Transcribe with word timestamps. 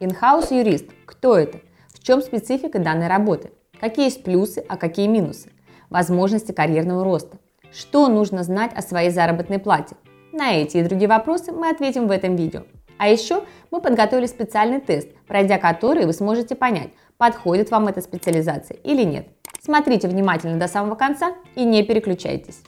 In-house 0.00 0.50
юрист. 0.50 0.86
Кто 1.04 1.36
это? 1.36 1.58
В 1.88 2.02
чем 2.02 2.22
специфика 2.22 2.78
данной 2.78 3.06
работы? 3.06 3.50
Какие 3.78 4.06
есть 4.06 4.24
плюсы, 4.24 4.64
а 4.66 4.78
какие 4.78 5.06
минусы? 5.06 5.50
Возможности 5.90 6.52
карьерного 6.52 7.04
роста. 7.04 7.36
Что 7.70 8.08
нужно 8.08 8.42
знать 8.42 8.72
о 8.74 8.80
своей 8.80 9.10
заработной 9.10 9.58
плате? 9.58 9.96
На 10.32 10.54
эти 10.54 10.78
и 10.78 10.82
другие 10.82 11.06
вопросы 11.06 11.52
мы 11.52 11.68
ответим 11.68 12.08
в 12.08 12.12
этом 12.12 12.34
видео. 12.34 12.62
А 12.96 13.08
еще 13.08 13.44
мы 13.70 13.82
подготовили 13.82 14.24
специальный 14.24 14.80
тест, 14.80 15.10
пройдя 15.26 15.58
который 15.58 16.06
вы 16.06 16.14
сможете 16.14 16.54
понять, 16.54 16.88
подходит 17.18 17.70
вам 17.70 17.88
эта 17.88 18.00
специализация 18.00 18.78
или 18.78 19.02
нет. 19.02 19.28
Смотрите 19.60 20.08
внимательно 20.08 20.58
до 20.58 20.66
самого 20.66 20.94
конца 20.94 21.34
и 21.54 21.62
не 21.62 21.82
переключайтесь. 21.82 22.62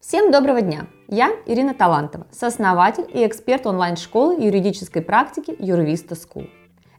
Всем 0.00 0.32
доброго 0.32 0.62
дня! 0.62 0.86
Я 1.08 1.30
Ирина 1.44 1.74
Талантова, 1.74 2.26
сооснователь 2.32 3.04
и 3.12 3.26
эксперт 3.26 3.66
онлайн-школы 3.66 4.42
юридической 4.42 5.02
практики 5.02 5.54
Юрвиста 5.58 6.14
School. 6.14 6.48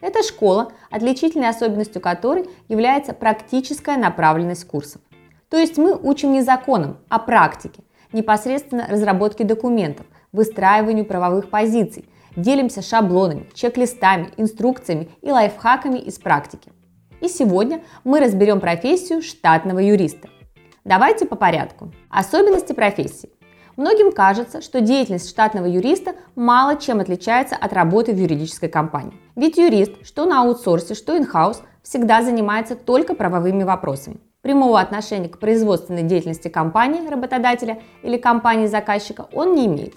Эта 0.02 0.22
школа, 0.22 0.72
отличительной 0.92 1.50
особенностью 1.50 2.00
которой 2.00 2.48
является 2.68 3.14
практическая 3.14 3.98
направленность 3.98 4.66
курсов. 4.66 5.02
То 5.50 5.58
есть 5.58 5.80
мы 5.80 5.96
учим 5.96 6.32
не 6.32 6.44
законам, 6.44 7.00
а 7.10 7.18
практике, 7.18 7.82
непосредственно 8.14 8.86
разработке 8.88 9.46
документов, 9.46 10.06
выстраиванию 10.32 11.04
правовых 11.04 11.50
позиций, 11.50 12.08
делимся 12.36 12.84
шаблонами, 12.84 13.50
чек-листами, 13.56 14.30
инструкциями 14.38 15.10
и 15.24 15.32
лайфхаками 15.32 15.98
из 15.98 16.20
практики. 16.20 16.72
И 17.20 17.28
сегодня 17.28 17.82
мы 18.04 18.20
разберем 18.20 18.60
профессию 18.60 19.24
штатного 19.24 19.80
юриста– 19.80 20.30
Давайте 20.84 21.28
по 21.28 21.36
порядку. 21.36 21.92
Особенности 22.10 22.74
профессии. 22.74 23.30
Многим 23.78 24.12
кажется, 24.12 24.62
что 24.62 24.82
деятельность 24.82 25.30
штатного 25.30 25.68
юриста 25.68 26.16
мало 26.36 26.76
чем 26.76 27.00
отличается 27.00 27.56
от 27.56 27.72
работы 27.72 28.14
в 28.14 28.18
юридической 28.18 28.68
компании. 28.68 29.14
Ведь 29.36 29.58
юрист, 29.58 30.04
что 30.04 30.26
на 30.26 30.42
аутсорсе, 30.42 30.96
что 30.96 31.16
in-house, 31.16 31.58
всегда 31.84 32.24
занимается 32.24 32.76
только 32.76 33.14
правовыми 33.14 33.64
вопросами. 33.64 34.18
Прямого 34.42 34.80
отношения 34.80 35.30
к 35.30 35.38
производственной 35.38 36.02
деятельности 36.02 36.48
компании, 36.48 37.08
работодателя 37.08 37.80
или 38.02 38.18
компании 38.18 38.66
заказчика 38.66 39.28
он 39.34 39.54
не 39.54 39.68
имеет. 39.68 39.94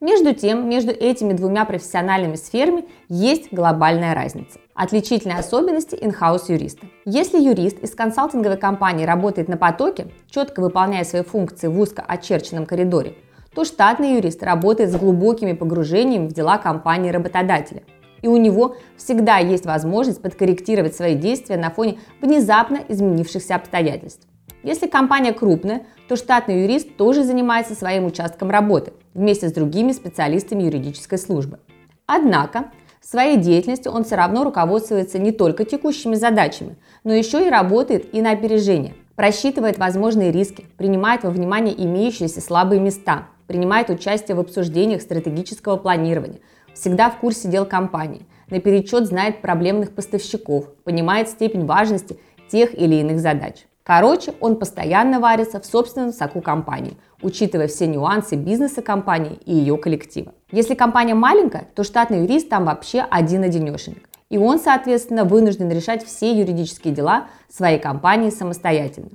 Между 0.00 0.32
тем, 0.32 0.68
между 0.68 0.92
этими 0.92 1.32
двумя 1.32 1.64
профессиональными 1.64 2.36
сферами 2.36 2.84
есть 3.08 3.52
глобальная 3.52 4.14
разница. 4.14 4.60
Отличительные 4.72 5.38
особенности 5.38 5.96
in-house 5.96 6.44
юриста. 6.46 6.86
Если 7.04 7.40
юрист 7.40 7.80
из 7.80 7.96
консалтинговой 7.96 8.58
компании 8.58 9.04
работает 9.04 9.48
на 9.48 9.56
потоке, 9.56 10.06
четко 10.30 10.60
выполняя 10.60 11.02
свои 11.02 11.22
функции 11.22 11.66
в 11.66 11.80
узко 11.80 12.04
очерченном 12.06 12.64
коридоре, 12.64 13.16
то 13.52 13.64
штатный 13.64 14.14
юрист 14.14 14.40
работает 14.44 14.92
с 14.92 14.96
глубокими 14.96 15.52
погружениями 15.52 16.28
в 16.28 16.32
дела 16.32 16.58
компании 16.58 17.10
работодателя. 17.10 17.82
И 18.22 18.28
у 18.28 18.36
него 18.36 18.76
всегда 18.96 19.38
есть 19.38 19.66
возможность 19.66 20.22
подкорректировать 20.22 20.94
свои 20.94 21.16
действия 21.16 21.56
на 21.56 21.70
фоне 21.70 21.98
внезапно 22.20 22.78
изменившихся 22.86 23.56
обстоятельств. 23.56 24.28
Если 24.62 24.88
компания 24.88 25.32
крупная, 25.32 25.86
то 26.08 26.16
штатный 26.16 26.62
юрист 26.62 26.96
тоже 26.96 27.22
занимается 27.22 27.74
своим 27.74 28.06
участком 28.06 28.50
работы 28.50 28.92
вместе 29.14 29.48
с 29.48 29.52
другими 29.52 29.92
специалистами 29.92 30.64
юридической 30.64 31.18
службы. 31.18 31.60
Однако 32.06 32.70
в 33.00 33.06
своей 33.06 33.36
деятельности 33.36 33.88
он 33.88 34.04
все 34.04 34.16
равно 34.16 34.42
руководствуется 34.42 35.18
не 35.18 35.30
только 35.30 35.64
текущими 35.64 36.16
задачами, 36.16 36.76
но 37.04 37.12
еще 37.12 37.46
и 37.46 37.50
работает 37.50 38.12
и 38.12 38.20
на 38.20 38.32
опережение, 38.32 38.94
просчитывает 39.14 39.78
возможные 39.78 40.32
риски, 40.32 40.66
принимает 40.76 41.22
во 41.22 41.30
внимание 41.30 41.74
имеющиеся 41.84 42.40
слабые 42.40 42.80
места, 42.80 43.28
принимает 43.46 43.90
участие 43.90 44.36
в 44.36 44.40
обсуждениях 44.40 45.02
стратегического 45.02 45.76
планирования, 45.76 46.40
всегда 46.74 47.10
в 47.10 47.18
курсе 47.18 47.48
дел 47.48 47.64
компании, 47.64 48.26
наперечет 48.50 49.06
знает 49.06 49.40
проблемных 49.40 49.94
поставщиков, 49.94 50.68
понимает 50.84 51.28
степень 51.28 51.64
важности 51.64 52.18
тех 52.50 52.74
или 52.74 52.96
иных 52.96 53.20
задач. 53.20 53.66
Короче, 53.88 54.34
он 54.40 54.56
постоянно 54.56 55.18
варится 55.18 55.60
в 55.60 55.64
собственном 55.64 56.12
соку 56.12 56.42
компании, 56.42 56.98
учитывая 57.22 57.68
все 57.68 57.86
нюансы 57.86 58.36
бизнеса 58.36 58.82
компании 58.82 59.40
и 59.46 59.54
ее 59.54 59.78
коллектива. 59.78 60.34
Если 60.52 60.74
компания 60.74 61.14
маленькая, 61.14 61.68
то 61.74 61.84
штатный 61.84 62.20
юрист 62.20 62.50
там 62.50 62.66
вообще 62.66 63.00
один-одинешенек. 63.00 64.06
И 64.28 64.36
он, 64.36 64.58
соответственно, 64.58 65.24
вынужден 65.24 65.70
решать 65.70 66.04
все 66.04 66.38
юридические 66.38 66.92
дела 66.92 67.28
своей 67.48 67.78
компании 67.78 68.28
самостоятельно. 68.28 69.08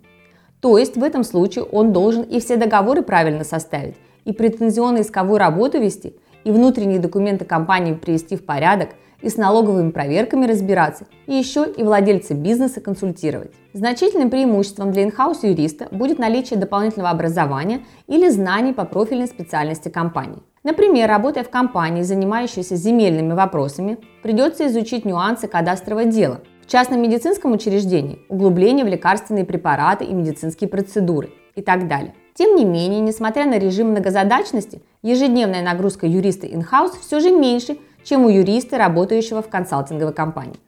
То 0.60 0.80
есть 0.80 0.98
в 0.98 1.04
этом 1.04 1.24
случае 1.24 1.66
он 1.66 1.94
должен 1.94 2.24
и 2.24 2.40
все 2.40 2.58
договоры 2.58 3.04
правильно 3.04 3.44
составить, 3.44 3.98
и 4.26 4.32
претензионно-исковую 4.32 5.38
работу 5.38 5.80
вести, 5.80 6.16
и 6.46 6.50
внутренние 6.50 6.98
документы 6.98 7.46
компании 7.46 7.94
привести 7.94 8.38
в 8.38 8.44
порядок, 8.44 8.90
и 9.24 9.30
с 9.30 9.38
налоговыми 9.38 9.90
проверками 9.90 10.46
разбираться, 10.46 11.06
и 11.26 11.34
еще 11.34 11.66
и 11.66 11.82
владельца 11.82 12.36
бизнеса 12.36 12.82
консультировать. 12.82 13.52
Значительным 13.74 14.30
преимуществом 14.30 14.92
для 14.92 15.04
инхаус 15.04 15.44
юриста 15.44 15.88
будет 15.90 16.20
наличие 16.20 16.60
дополнительного 16.60 17.10
образования 17.10 17.86
или 18.08 18.30
знаний 18.30 18.74
по 18.74 18.86
профильной 18.86 19.28
специальности 19.28 19.90
компании. 19.90 20.44
Например, 20.64 21.10
работая 21.10 21.44
в 21.44 21.50
компании, 21.50 22.04
занимающейся 22.04 22.76
земельными 22.76 23.34
вопросами, 23.34 23.98
придется 24.22 24.68
изучить 24.68 25.06
нюансы 25.06 25.48
кадастрового 25.48 26.06
дела, 26.06 26.42
в 26.62 26.70
частном 26.70 27.02
медицинском 27.02 27.54
учреждении– 27.54 28.20
углубление 28.30 28.86
в 28.86 28.90
лекарственные 28.90 29.46
препараты 29.46 30.06
и 30.06 30.14
медицинские 30.14 30.70
процедуры 30.70 31.32
и 31.56 31.62
так 31.62 31.88
далее. 31.88 32.14
Тем 32.36 32.56
не 32.56 32.66
менее, 32.66 33.00
несмотря 33.00 33.46
на 33.46 33.60
режим 33.60 33.90
многозадачности, 33.92 34.82
ежедневная 35.04 35.62
нагрузка 35.62 36.08
юриста 36.08 36.48
in-house 36.48 36.94
все 37.00 37.20
же 37.20 37.30
меньше, 37.30 37.78
чем 38.04 38.26
у 38.26 38.30
юриста, 38.30 38.78
работающего 38.78 39.42
в 39.42 39.50
консалтинговой 39.50 40.14
компании. 40.14 40.60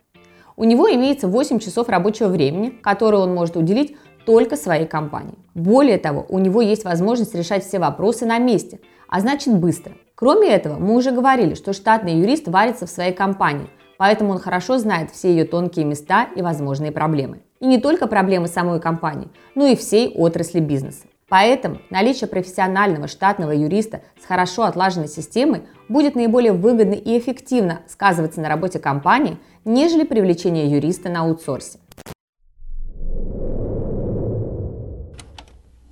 У 0.58 0.64
него 0.64 0.90
имеется 0.90 1.28
8 1.28 1.60
часов 1.60 1.90
рабочего 1.90 2.28
времени, 2.28 2.70
которые 2.70 3.22
он 3.22 3.34
может 3.34 3.58
уделить 3.58 3.96
только 4.26 4.56
своей 4.56 4.88
компании. 4.88 5.38
Более 5.54 5.98
того, 5.98 6.26
у 6.30 6.40
него 6.40 6.62
есть 6.62 6.86
возможность 6.86 7.36
решать 7.36 7.66
все 7.66 7.80
вопросы 7.80 8.26
на 8.26 8.40
месте, 8.40 8.80
а 9.08 9.20
значит 9.20 9.54
быстро. 9.54 9.94
Кроме 10.16 10.50
этого, 10.50 10.78
мы 10.78 10.96
уже 10.96 11.12
говорили, 11.12 11.56
что 11.56 11.74
штатный 11.74 12.16
юрист 12.16 12.48
варится 12.48 12.86
в 12.86 12.90
своей 12.90 13.14
компании, 13.14 13.68
поэтому 13.98 14.32
он 14.32 14.40
хорошо 14.40 14.78
знает 14.78 15.12
все 15.12 15.30
ее 15.30 15.46
тонкие 15.46 15.86
места 15.86 16.28
и 16.36 16.42
возможные 16.42 16.92
проблемы. 16.92 17.42
И 17.60 17.68
не 17.68 17.80
только 17.80 18.08
проблемы 18.08 18.48
самой 18.48 18.80
компании, 18.80 19.30
но 19.56 19.66
и 19.66 19.76
всей 19.76 20.14
отрасли 20.16 20.60
бизнеса. 20.60 21.06
Поэтому 21.28 21.80
наличие 21.90 22.28
профессионального 22.28 23.08
штатного 23.08 23.52
юриста 23.52 24.02
с 24.22 24.26
хорошо 24.26 24.64
отлаженной 24.64 25.08
системой 25.08 25.64
будет 25.90 26.16
наиболее 26.16 26.54
выгодно 26.54 26.94
и 26.94 27.18
эффективно 27.18 27.82
сказываться 27.88 28.42
на 28.42 28.50
работе 28.50 28.78
компании, 28.78 29.40
нежели 29.64 30.04
привлечение 30.04 30.70
юриста 30.70 31.10
на 31.10 31.22
аутсорсе. 31.22 31.80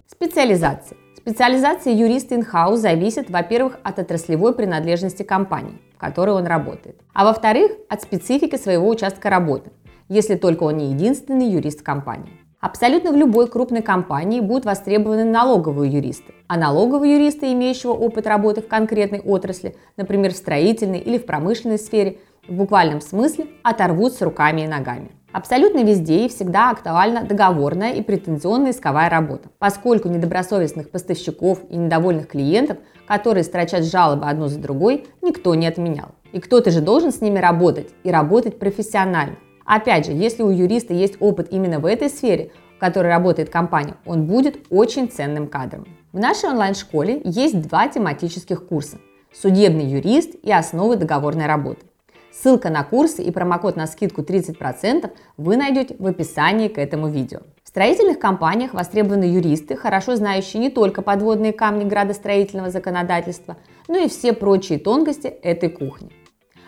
Специализация. 0.07 0.97
Специализация 1.17 1.93
юриста 1.93 2.35
in-house 2.35 2.75
зависит, 2.75 3.29
во-первых, 3.29 3.79
от 3.83 3.97
отраслевой 3.97 4.53
принадлежности 4.53 5.23
компании, 5.23 5.81
в 5.95 5.97
которой 5.97 6.31
он 6.31 6.45
работает, 6.45 7.01
а 7.13 7.23
во-вторых, 7.25 7.71
от 7.89 8.01
специфики 8.01 8.57
своего 8.57 8.87
участка 8.87 9.29
работы, 9.29 9.71
если 10.09 10.35
только 10.35 10.63
он 10.63 10.77
не 10.77 10.91
единственный 10.91 11.49
юрист 11.49 11.81
компании. 11.81 12.42
Абсолютно 12.63 13.11
в 13.11 13.17
любой 13.17 13.49
крупной 13.49 13.81
компании 13.81 14.39
будут 14.39 14.63
востребованы 14.63 15.25
налоговые 15.25 15.91
юристы. 15.91 16.33
А 16.47 16.55
налоговые 16.55 17.15
юристы, 17.15 17.51
имеющего 17.51 17.91
опыт 17.91 18.25
работы 18.25 18.61
в 18.61 18.69
конкретной 18.69 19.19
отрасли, 19.19 19.75
например, 19.97 20.31
в 20.31 20.37
строительной 20.37 20.99
или 20.99 21.17
в 21.17 21.25
промышленной 21.25 21.77
сфере, 21.77 22.19
в 22.47 22.53
буквальном 22.53 23.01
смысле 23.01 23.47
оторвутся 23.63 24.23
руками 24.23 24.61
и 24.61 24.67
ногами. 24.67 25.11
Абсолютно 25.33 25.83
везде 25.83 26.25
и 26.25 26.29
всегда 26.29 26.69
актуальна 26.69 27.25
договорная 27.25 27.91
и 27.91 28.01
претензионная 28.01 28.71
исковая 28.71 29.09
работа, 29.09 29.49
поскольку 29.59 30.07
недобросовестных 30.07 30.89
поставщиков 30.89 31.59
и 31.69 31.75
недовольных 31.75 32.29
клиентов, 32.29 32.77
которые 33.05 33.43
строчат 33.43 33.83
жалобы 33.83 34.25
одну 34.25 34.47
за 34.47 34.59
другой, 34.59 35.07
никто 35.21 35.53
не 35.53 35.67
отменял. 35.67 36.15
И 36.31 36.39
кто-то 36.39 36.71
же 36.71 36.79
должен 36.79 37.11
с 37.11 37.19
ними 37.19 37.39
работать 37.39 37.89
и 38.05 38.09
работать 38.09 38.57
профессионально. 38.57 39.35
Опять 39.65 40.05
же, 40.05 40.11
если 40.11 40.43
у 40.43 40.49
юриста 40.49 40.93
есть 40.93 41.15
опыт 41.19 41.47
именно 41.51 41.79
в 41.79 41.85
этой 41.85 42.09
сфере, 42.09 42.51
в 42.83 42.85
которой 42.85 43.07
работает 43.07 43.49
компания, 43.49 43.95
он 44.05 44.25
будет 44.25 44.57
очень 44.69 45.09
ценным 45.09 45.47
кадром. 45.47 45.87
В 46.11 46.19
нашей 46.19 46.49
онлайн-школе 46.49 47.21
есть 47.23 47.61
два 47.61 47.87
тематических 47.87 48.67
курса– 48.67 48.97
судебный 49.33 49.85
юрист 49.85 50.35
и 50.43 50.51
основы 50.51 50.97
договорной 50.97 51.45
работы. 51.45 51.85
Ссылка 52.33 52.69
на 52.69 52.83
курсы 52.83 53.23
и 53.23 53.31
промокод 53.31 53.77
на 53.77 53.87
скидку 53.87 54.21
30% 54.21 55.09
вы 55.37 55.55
найдете 55.55 55.95
в 55.97 56.05
описании 56.05 56.67
к 56.67 56.77
этому 56.77 57.07
видео. 57.07 57.39
В 57.63 57.69
строительных 57.69 58.19
компаниях 58.19 58.73
востребованы 58.73 59.23
юристы, 59.23 59.77
хорошо 59.77 60.17
знающие 60.17 60.59
не 60.59 60.69
только 60.69 61.01
подводные 61.01 61.53
камни 61.53 61.85
градостроительного 61.85 62.69
законодательства, 62.69 63.55
но 63.87 63.97
и 63.97 64.09
все 64.09 64.33
прочие 64.33 64.77
тонкости 64.77 65.27
этой 65.27 65.69
кухни. 65.69 66.11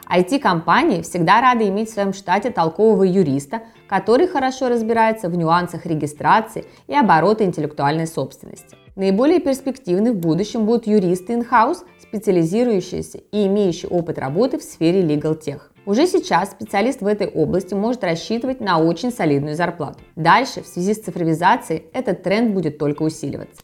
IT-компании 0.10 1.02
всегда 1.02 1.42
рады 1.42 1.68
иметь 1.68 1.90
в 1.90 1.94
своем 1.94 2.14
штате 2.14 2.50
толкового 2.50 3.04
юриста, 3.04 3.64
который 3.88 4.28
хорошо 4.28 4.70
разбирается 4.70 5.30
в 5.30 5.36
нюансах 5.36 5.86
регистрации 5.86 6.66
и 6.88 6.96
оборота 6.96 7.44
интеллектуальной 7.44 8.08
собственности. 8.08 8.76
Наиболее 8.96 9.40
перспективны 9.40 10.14
в 10.14 10.18
будущем 10.18 10.66
будут 10.66 10.88
юристы 10.88 11.34
in-house, 11.34 11.80
специализирующиеся 12.02 13.18
и 13.32 13.48
имеющие 13.48 13.90
опыт 13.90 14.18
работы 14.18 14.58
в 14.58 14.64
сфере 14.64 15.02
legal 15.02 15.38
tech. 15.38 15.62
Уже 15.86 16.08
сейчас 16.08 16.52
специалист 16.52 17.02
в 17.02 17.08
этой 17.08 17.28
области 17.28 17.74
может 17.74 18.04
рассчитывать 18.04 18.62
на 18.62 18.80
очень 18.80 19.12
солидную 19.12 19.56
зарплату. 19.56 20.00
Дальше, 20.16 20.64
в 20.64 20.68
связи 20.68 20.94
с 20.94 21.04
цифровизацией, 21.04 21.84
этот 21.94 22.24
тренд 22.24 22.54
будет 22.54 22.78
только 22.78 23.04
усиливаться. 23.04 23.62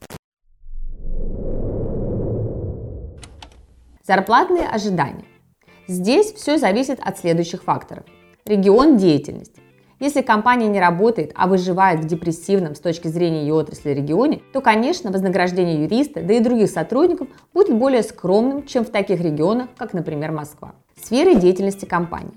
Зарплатные 4.06 4.68
ожидания. 4.68 5.24
Здесь 5.88 6.34
все 6.34 6.58
зависит 6.58 7.00
от 7.02 7.18
следующих 7.18 7.64
факторов. 7.64 8.06
Регион 8.46 8.98
деятельности. 8.98 9.62
Если 10.00 10.22
компания 10.22 10.68
не 10.68 10.80
работает, 10.80 11.32
а 11.36 11.48
выживает 11.48 12.00
в 12.00 12.08
депрессивном 12.08 12.74
с 12.74 12.80
точки 12.80 13.08
зрения 13.08 13.42
ее 13.42 13.54
отрасли 13.54 13.92
регионе, 13.92 14.42
то, 14.52 14.62
конечно, 14.62 15.12
вознаграждение 15.12 15.84
юриста, 15.84 16.24
да 16.24 16.34
и 16.34 16.40
других 16.40 16.70
сотрудников 16.70 17.28
будет 17.54 17.78
более 17.78 18.02
скромным, 18.02 18.66
чем 18.66 18.84
в 18.84 18.90
таких 18.90 19.22
регионах, 19.22 19.68
как, 19.78 19.94
например, 19.94 20.32
Москва. 20.32 20.74
Сферы 21.00 21.36
деятельности 21.36 21.86
компании. 21.86 22.34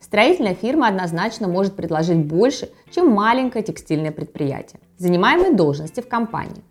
Строительная 0.00 0.54
фирма 0.54 0.88
однозначно 0.88 1.48
может 1.48 1.74
предложить 1.74 2.18
больше, 2.18 2.70
чем 2.90 3.10
маленькое 3.10 3.64
текстильное 3.64 4.12
предприятие. 4.12 4.80
Занимаемые 4.96 5.52
должности 5.52 6.00
в 6.00 6.08
компании. 6.08 6.62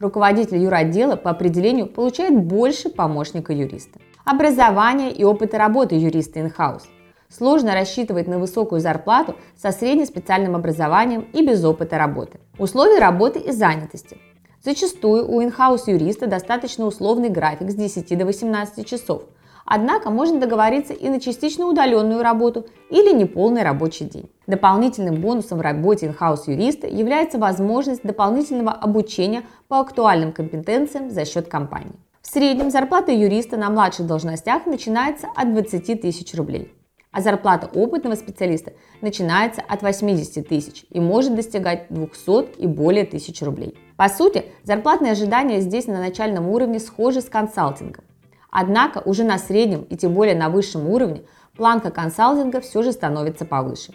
Руководитель 0.00 0.58
юротдела 0.58 1.16
по 1.16 1.30
определению 1.30 1.86
получает 1.86 2.40
больше 2.40 2.88
помощника 2.88 3.52
юриста. 3.52 3.98
Образование 4.30 5.10
и 5.10 5.24
опыт 5.24 5.54
работы 5.54 5.94
юриста 5.94 6.40
in-house– 6.40 6.82
Сложно 7.30 7.72
рассчитывать 7.72 8.28
на 8.28 8.38
высокую 8.38 8.78
зарплату 8.78 9.36
со 9.56 9.72
среднеспециальным 9.72 10.54
образованием 10.54 11.22
и 11.32 11.42
без 11.42 11.64
опыта 11.64 11.96
работы. 11.96 12.38
Условия 12.58 12.98
работы 12.98 13.38
и 13.38 13.52
занятости. 13.52 14.18
Зачастую 14.62 15.26
у 15.30 15.42
инхаус 15.42 15.88
юриста 15.88 16.26
достаточно 16.26 16.84
условный 16.84 17.30
график 17.30 17.70
с 17.70 17.74
10 17.74 18.18
до 18.18 18.26
18 18.26 18.86
часов. 18.86 19.22
Однако 19.64 20.10
можно 20.10 20.38
договориться 20.38 20.92
и 20.92 21.08
на 21.08 21.20
частично 21.20 21.64
удаленную 21.66 22.22
работу 22.22 22.66
или 22.90 23.14
неполный 23.14 23.62
рабочий 23.62 24.04
день. 24.04 24.30
Дополнительным 24.46 25.22
бонусом 25.22 25.56
в 25.56 25.62
работе 25.62 26.04
инхаус 26.04 26.48
юриста 26.48 26.86
является 26.86 27.38
возможность 27.38 28.02
дополнительного 28.02 28.72
обучения 28.72 29.44
по 29.68 29.80
актуальным 29.80 30.32
компетенциям 30.32 31.10
за 31.10 31.24
счет 31.24 31.48
компании. 31.48 31.96
В 32.28 32.30
среднем 32.30 32.70
зарплата 32.70 33.10
юриста 33.10 33.56
на 33.56 33.70
младших 33.70 34.06
должностях 34.06 34.66
начинается 34.66 35.28
от 35.34 35.50
20 35.54 36.02
тысяч 36.02 36.34
рублей 36.34 36.74
а 37.10 37.22
зарплата 37.22 37.70
опытного 37.72 38.16
специалиста 38.16 38.74
начинается 39.00 39.62
от 39.66 39.80
80 39.80 40.46
тысяч 40.46 40.84
и 40.90 41.00
может 41.00 41.34
достигать 41.34 41.86
200 41.88 42.60
и 42.60 42.66
более 42.66 43.06
тысяч 43.06 43.40
рублей. 43.40 43.78
По 43.96 44.10
сути, 44.10 44.44
зарплатные 44.62 45.12
ожидания 45.12 45.62
здесь 45.62 45.86
на 45.86 46.00
начальном 46.00 46.48
уровне 46.50 46.80
схожи 46.80 47.22
с 47.22 47.30
консалтингом. 47.30 48.04
Однако 48.50 48.98
уже 49.06 49.24
на 49.24 49.38
среднем 49.38 49.84
и 49.84 49.96
тем 49.96 50.12
более 50.12 50.36
на 50.36 50.50
высшем 50.50 50.86
уровне 50.86 51.22
планка 51.56 51.90
консалтинга 51.90 52.60
все 52.60 52.82
же 52.82 52.92
становится 52.92 53.46
повыше. 53.46 53.94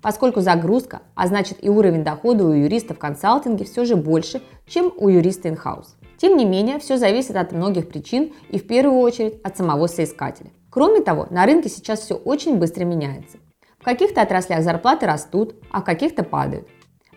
Поскольку 0.00 0.40
загрузка, 0.40 1.02
а 1.14 1.26
значит 1.26 1.58
и 1.60 1.68
уровень 1.68 2.04
дохода 2.04 2.46
у 2.46 2.52
юриста 2.52 2.94
в 2.94 2.98
консалтинге 2.98 3.66
все 3.66 3.84
же 3.84 3.96
больше, 3.96 4.40
чем 4.66 4.90
у 4.96 5.10
юриста 5.10 5.50
in-house. 5.50 5.95
Тем 6.18 6.36
не 6.36 6.44
менее, 6.44 6.78
все 6.78 6.96
зависит 6.96 7.36
от 7.36 7.52
многих 7.52 7.88
причин 7.88 8.32
и 8.48 8.58
в 8.58 8.66
первую 8.66 9.00
очередь 9.00 9.40
от 9.42 9.56
самого 9.56 9.86
соискателя. 9.86 10.50
Кроме 10.70 11.00
того, 11.00 11.26
на 11.30 11.46
рынке 11.46 11.68
сейчас 11.68 12.00
все 12.00 12.14
очень 12.14 12.56
быстро 12.56 12.84
меняется. 12.84 13.38
В 13.78 13.84
каких-то 13.84 14.22
отраслях 14.22 14.62
зарплаты 14.62 15.06
растут, 15.06 15.54
а 15.70 15.80
в 15.80 15.84
каких-то 15.84 16.22
падают. 16.22 16.66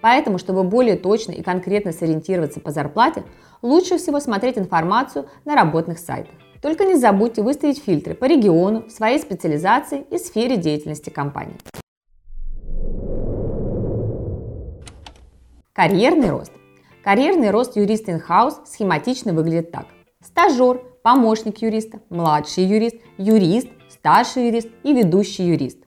Поэтому, 0.01 0.37
чтобы 0.37 0.63
более 0.63 0.95
точно 0.95 1.31
и 1.31 1.41
конкретно 1.41 1.91
сориентироваться 1.91 2.59
по 2.59 2.71
зарплате, 2.71 3.23
лучше 3.61 3.97
всего 3.97 4.19
смотреть 4.19 4.57
информацию 4.57 5.27
на 5.45 5.55
работных 5.55 5.99
сайтах. 5.99 6.33
Только 6.61 6.85
не 6.85 6.95
забудьте 6.95 7.41
выставить 7.41 7.81
фильтры 7.81 8.13
по 8.13 8.25
региону, 8.25 8.89
своей 8.89 9.19
специализации 9.19 10.05
и 10.09 10.17
сфере 10.17 10.57
деятельности 10.57 11.09
компании. 11.09 11.55
Карьерный 15.73 16.29
рост. 16.31 16.51
Карьерный 17.03 17.51
рост 17.51 17.77
юриста 17.77 18.11
in-house 18.11 18.65
схематично 18.65 19.31
выглядит 19.31 19.71
так. 19.71 19.85
Стажер, 20.21 20.81
помощник 21.01 21.61
юриста, 21.61 22.01
младший 22.09 22.65
юрист, 22.65 22.97
юрист, 23.17 23.69
старший 23.89 24.47
юрист 24.47 24.67
и 24.83 24.93
ведущий 24.93 25.43
юрист. 25.43 25.77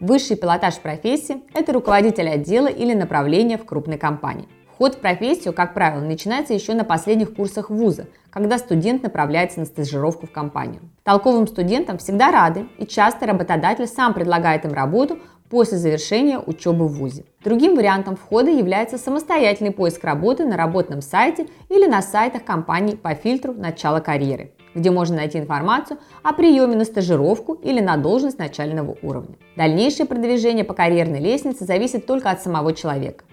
Высший 0.00 0.36
пилотаж 0.36 0.78
профессии– 0.78 1.42
это 1.54 1.74
руководитель 1.74 2.30
отдела 2.30 2.68
или 2.68 2.94
направления 2.94 3.58
в 3.58 3.66
крупной 3.66 3.98
компании. 3.98 4.48
Вход 4.72 4.94
в 4.94 4.98
профессию, 5.00 5.52
как 5.52 5.74
правило, 5.74 6.00
начинается 6.00 6.54
еще 6.54 6.72
на 6.72 6.82
последних 6.82 7.34
курсах 7.34 7.68
вуза, 7.68 8.06
когда 8.30 8.56
студент 8.56 9.02
направляется 9.02 9.60
на 9.60 9.66
стажировку 9.66 10.26
в 10.26 10.32
компанию. 10.32 10.80
Толковым 11.04 11.46
студентам 11.46 11.98
всегда 11.98 12.32
рады, 12.32 12.66
и 12.78 12.86
часто 12.86 13.26
работодатель 13.26 13.86
сам 13.86 14.14
предлагает 14.14 14.64
им 14.64 14.72
работу 14.72 15.18
после 15.48 15.78
завершения 15.78 16.38
учебы 16.38 16.88
в 16.88 16.94
ВУЗе. 16.94 17.24
Другим 17.42 17.74
вариантом 17.74 18.16
входа 18.16 18.50
является 18.50 18.98
самостоятельный 18.98 19.70
поиск 19.72 20.02
работы 20.04 20.44
на 20.44 20.56
работном 20.56 21.02
сайте 21.02 21.46
или 21.68 21.86
на 21.86 22.02
сайтах 22.02 22.44
компаний 22.44 22.96
по 22.96 23.14
фильтру 23.14 23.52
начала 23.52 24.00
карьеры 24.00 24.50
где 24.74 24.90
можно 24.90 25.16
найти 25.16 25.38
информацию 25.38 25.98
о 26.22 26.32
приеме 26.32 26.76
на 26.76 26.84
стажировку 26.84 27.54
или 27.54 27.80
на 27.80 27.96
должность 27.96 28.38
начального 28.38 28.96
уровня. 29.02 29.36
Дальнейшее 29.56 30.06
продвижение 30.06 30.64
по 30.64 30.74
карьерной 30.74 31.20
лестнице 31.20 31.64
зависит 31.64 32.06
только 32.06 32.30
от 32.30 32.42
самого 32.42 32.72
человека. 32.72 33.24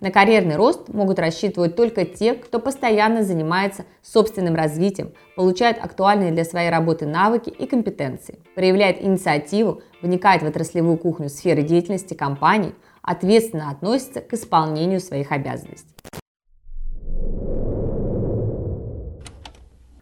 На 0.00 0.12
карьерный 0.12 0.54
рост 0.54 0.88
могут 0.88 1.18
рассчитывать 1.18 1.74
только 1.74 2.04
те, 2.04 2.34
кто 2.34 2.60
постоянно 2.60 3.24
занимается 3.24 3.84
собственным 4.00 4.54
развитием, 4.54 5.12
получает 5.34 5.84
актуальные 5.84 6.30
для 6.30 6.44
своей 6.44 6.70
работы 6.70 7.04
навыки 7.04 7.50
и 7.50 7.66
компетенции, 7.66 8.38
проявляет 8.54 9.02
инициативу, 9.02 9.82
вникает 10.00 10.42
в 10.42 10.46
отраслевую 10.46 10.98
кухню 10.98 11.28
сферы 11.28 11.62
деятельности 11.62 12.14
компании, 12.14 12.74
ответственно 13.02 13.70
относится 13.70 14.20
к 14.20 14.32
исполнению 14.34 15.00
своих 15.00 15.32
обязанностей. 15.32 15.94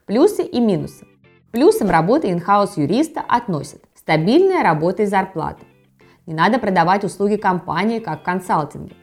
Плюсы 0.05 0.43
и 0.43 0.61
минусы. 0.61 1.07
Плюсом 1.53 1.89
работы 1.89 2.31
инхаус 2.31 2.77
юриста 2.77 3.23
относят 3.27 3.83
стабильная 3.95 4.63
работа 4.63 5.05
и 5.05 5.07
зарплата. 5.07 5.65
Не 6.27 6.35
надо 6.35 6.59
продавать 6.59 7.03
услуги 7.03 7.37
компании, 7.37 7.99
как 7.99 8.21
в 8.21 8.25
консалтинге. 8.25 8.95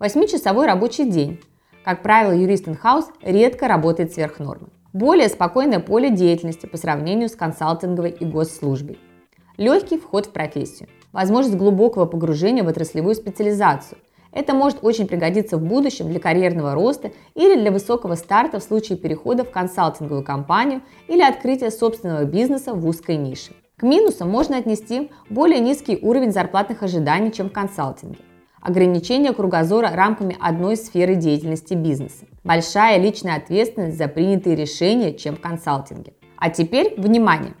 Восьмичасовой 0.00 0.64
рабочий 0.64 1.04
день. 1.04 1.42
Как 1.84 2.02
правило, 2.02 2.32
юрист 2.32 2.66
инхаус 2.66 3.08
редко 3.20 3.68
работает 3.68 4.14
сверх 4.14 4.38
нормы. 4.38 4.68
Более 4.94 5.28
спокойное 5.28 5.78
поле 5.78 6.08
деятельности 6.08 6.64
по 6.64 6.78
сравнению 6.78 7.28
с 7.28 7.36
консалтинговой 7.36 8.08
и 8.08 8.24
госслужбой. 8.24 8.98
Легкий 9.58 9.98
вход 9.98 10.24
в 10.24 10.30
профессию. 10.30 10.88
Возможность 11.12 11.58
глубокого 11.58 12.06
погружения 12.06 12.64
в 12.64 12.68
отраслевую 12.68 13.14
специализацию– 13.14 13.98
это 14.32 14.54
может 14.54 14.78
очень 14.80 15.06
пригодиться 15.06 15.58
в 15.58 15.62
будущем 15.62 16.08
для 16.08 16.18
карьерного 16.18 16.72
роста 16.72 17.12
или 17.34 17.60
для 17.60 17.70
высокого 17.70 18.14
старта 18.14 18.58
в 18.58 18.62
случае 18.62 18.96
перехода 18.96 19.44
в 19.44 19.50
консалтинговую 19.50 20.24
компанию 20.24 20.80
или 21.08 21.20
открытия 21.20 21.70
собственного 21.70 22.24
бизнеса 22.24 22.72
в 22.72 22.86
узкой 22.86 23.18
нише. 23.18 23.52
К 23.76 23.82
минусам 23.82 24.30
можно 24.30 24.56
отнести 24.56 25.10
более 25.28 25.60
низкий 25.60 25.98
уровень 26.00 26.32
зарплатных 26.32 26.82
ожиданий, 26.82 27.32
чем 27.32 27.50
в 27.50 27.52
консалтинге. 27.52 28.20
Ограничение 28.60 29.32
кругозора 29.32 29.90
рамками 29.94 30.36
одной 30.38 30.76
сферы 30.76 31.14
деятельности 31.14 31.72
бизнеса. 31.72 32.26
Большая 32.44 32.98
личная 32.98 33.36
ответственность 33.36 33.96
за 33.96 34.06
принятые 34.06 34.54
решения, 34.54 35.14
чем 35.14 35.36
в 35.36 35.40
консалтинге. 35.40 36.12
А 36.36 36.50
теперь, 36.50 36.94
внимание! 36.98 37.54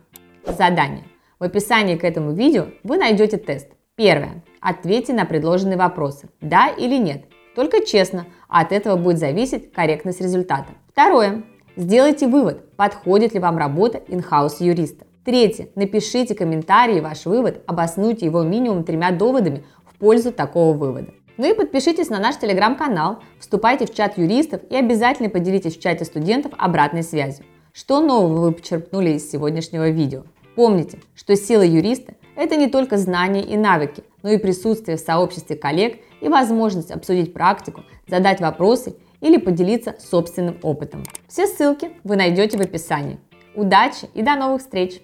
Задание. 0.46 1.04
В 1.38 1.44
описании 1.44 1.96
к 1.96 2.04
этому 2.04 2.32
видео 2.32 2.66
вы 2.82 2.98
найдете 2.98 3.38
тест. 3.38 3.68
Первое. 3.96 4.44
Ответьте 4.60 5.14
на 5.14 5.24
предложенные 5.24 5.78
вопросы. 5.78 6.28
Да 6.42 6.68
или 6.68 6.98
нет. 6.98 7.24
Только 7.54 7.84
честно, 7.84 8.26
от 8.48 8.72
этого 8.72 8.96
будет 8.96 9.18
зависеть 9.18 9.72
корректность 9.72 10.20
результата. 10.20 10.68
Второе. 10.92 11.44
Сделайте 11.76 12.26
вывод, 12.26 12.76
подходит 12.76 13.32
ли 13.32 13.40
вам 13.40 13.56
работа 13.56 14.02
инхаус 14.06 14.60
юриста. 14.60 15.06
Третье. 15.24 15.68
Напишите 15.74 16.34
комментарий 16.34 17.00
ваш 17.00 17.26
вывод, 17.26 17.62
обоснуйте 17.66 18.26
его 18.26 18.42
минимум 18.42 18.84
тремя 18.84 19.10
доводами 19.10 19.64
пользу 20.00 20.32
такого 20.32 20.76
вывода. 20.76 21.12
Ну 21.36 21.48
и 21.48 21.54
подпишитесь 21.54 22.10
на 22.10 22.18
наш 22.18 22.36
телеграм-канал, 22.36 23.20
вступайте 23.38 23.86
в 23.86 23.94
чат 23.94 24.18
юристов 24.18 24.62
и 24.68 24.76
обязательно 24.76 25.30
поделитесь 25.30 25.76
в 25.76 25.80
чате 25.80 26.04
студентов 26.04 26.52
обратной 26.58 27.02
связью. 27.02 27.46
Что 27.72 28.00
нового 28.00 28.46
вы 28.46 28.52
почерпнули 28.52 29.10
из 29.10 29.30
сегодняшнего 29.30 29.90
видео? 29.90 30.24
Помните, 30.56 30.98
что 31.14 31.36
сила 31.36 31.62
юриста– 31.62 32.14
это 32.36 32.56
не 32.56 32.66
только 32.66 32.96
знания 32.96 33.42
и 33.42 33.56
навыки, 33.56 34.02
но 34.22 34.30
и 34.30 34.38
присутствие 34.38 34.96
в 34.96 35.00
сообществе 35.00 35.56
коллег 35.56 36.00
и 36.20 36.28
возможность 36.28 36.90
обсудить 36.90 37.32
практику, 37.32 37.84
задать 38.08 38.40
вопросы 38.40 38.96
или 39.20 39.38
поделиться 39.38 39.94
собственным 39.98 40.58
опытом. 40.62 41.04
Все 41.28 41.46
ссылки 41.46 41.92
вы 42.04 42.16
найдете 42.16 42.58
в 42.58 42.60
описании. 42.60 43.18
Удачи 43.54 44.08
и 44.14 44.22
до 44.22 44.36
новых 44.36 44.62
встреч! 44.62 45.00